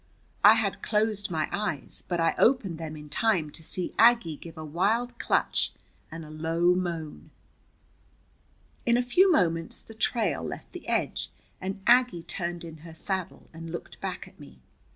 [0.43, 4.57] I had closed my eyes, but I opened them in time to see Aggie give
[4.57, 5.73] a wild clutch
[6.09, 7.29] and a low moan.
[8.83, 11.29] In a few moments the trail left the edge,
[11.61, 14.57] and Aggie turned in her saddle and looked back at me.